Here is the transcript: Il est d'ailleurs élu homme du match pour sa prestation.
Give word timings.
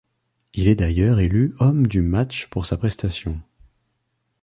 Il 0.55 0.67
est 0.67 0.73
d'ailleurs 0.73 1.19
élu 1.19 1.53
homme 1.59 1.85
du 1.85 2.01
match 2.01 2.47
pour 2.47 2.65
sa 2.65 2.75
prestation. 2.75 3.39